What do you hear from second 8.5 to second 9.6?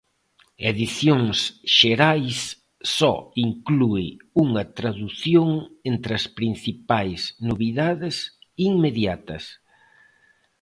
inmediatas.